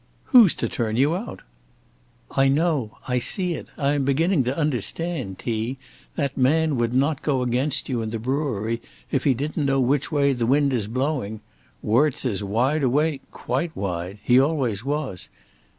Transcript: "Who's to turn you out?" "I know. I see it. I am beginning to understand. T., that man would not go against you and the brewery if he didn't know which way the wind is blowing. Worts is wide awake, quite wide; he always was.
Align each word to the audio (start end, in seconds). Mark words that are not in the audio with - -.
"Who's 0.33 0.55
to 0.55 0.67
turn 0.67 0.95
you 0.97 1.15
out?" 1.15 1.43
"I 2.31 2.47
know. 2.47 2.97
I 3.07 3.19
see 3.19 3.53
it. 3.53 3.67
I 3.77 3.93
am 3.93 4.03
beginning 4.03 4.43
to 4.45 4.57
understand. 4.57 5.37
T., 5.37 5.77
that 6.15 6.35
man 6.35 6.75
would 6.77 6.91
not 6.91 7.21
go 7.21 7.43
against 7.43 7.87
you 7.87 8.01
and 8.01 8.11
the 8.11 8.17
brewery 8.17 8.81
if 9.11 9.25
he 9.25 9.35
didn't 9.35 9.63
know 9.67 9.79
which 9.79 10.11
way 10.11 10.33
the 10.33 10.47
wind 10.47 10.73
is 10.73 10.87
blowing. 10.87 11.41
Worts 11.83 12.25
is 12.25 12.43
wide 12.43 12.81
awake, 12.81 13.21
quite 13.29 13.75
wide; 13.75 14.17
he 14.23 14.39
always 14.39 14.83
was. 14.83 15.29